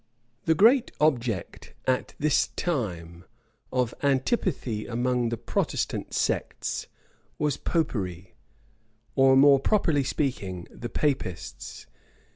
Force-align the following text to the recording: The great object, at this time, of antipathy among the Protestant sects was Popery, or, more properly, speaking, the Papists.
The 0.45 0.55
great 0.55 0.91
object, 0.99 1.75
at 1.85 2.15
this 2.17 2.47
time, 2.55 3.23
of 3.71 3.93
antipathy 4.01 4.87
among 4.87 5.29
the 5.29 5.37
Protestant 5.37 6.11
sects 6.15 6.87
was 7.37 7.55
Popery, 7.57 8.33
or, 9.15 9.35
more 9.35 9.59
properly, 9.59 10.03
speaking, 10.03 10.67
the 10.71 10.89
Papists. 10.89 11.85